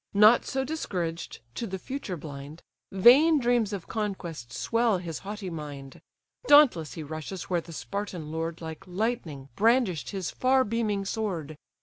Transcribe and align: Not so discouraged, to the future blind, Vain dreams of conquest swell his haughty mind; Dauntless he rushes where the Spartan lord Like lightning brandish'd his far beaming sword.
Not 0.15 0.45
so 0.47 0.63
discouraged, 0.63 1.41
to 1.53 1.67
the 1.67 1.77
future 1.77 2.17
blind, 2.17 2.63
Vain 2.91 3.37
dreams 3.39 3.71
of 3.71 3.85
conquest 3.87 4.51
swell 4.51 4.97
his 4.97 5.19
haughty 5.19 5.51
mind; 5.51 6.01
Dauntless 6.47 6.93
he 6.95 7.03
rushes 7.03 7.51
where 7.51 7.61
the 7.61 7.71
Spartan 7.71 8.31
lord 8.31 8.61
Like 8.61 8.87
lightning 8.87 9.49
brandish'd 9.55 10.09
his 10.09 10.31
far 10.31 10.63
beaming 10.63 11.05
sword. 11.05 11.55